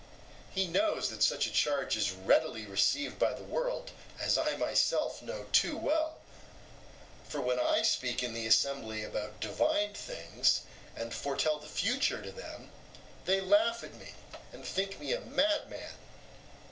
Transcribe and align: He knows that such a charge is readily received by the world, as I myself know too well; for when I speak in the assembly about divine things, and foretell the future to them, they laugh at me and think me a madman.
He 0.49 0.65
knows 0.65 1.11
that 1.11 1.21
such 1.21 1.45
a 1.45 1.51
charge 1.53 1.95
is 1.95 2.09
readily 2.09 2.65
received 2.65 3.19
by 3.19 3.33
the 3.35 3.43
world, 3.43 3.91
as 4.19 4.35
I 4.35 4.57
myself 4.57 5.21
know 5.21 5.45
too 5.51 5.77
well; 5.77 6.17
for 7.29 7.39
when 7.39 7.59
I 7.59 7.83
speak 7.83 8.23
in 8.23 8.33
the 8.33 8.47
assembly 8.47 9.03
about 9.03 9.39
divine 9.39 9.93
things, 9.93 10.61
and 10.95 11.13
foretell 11.13 11.59
the 11.59 11.67
future 11.69 12.19
to 12.19 12.31
them, 12.31 12.71
they 13.25 13.41
laugh 13.41 13.83
at 13.83 13.93
me 13.93 14.13
and 14.51 14.65
think 14.65 14.99
me 14.99 15.13
a 15.13 15.21
madman. 15.21 15.93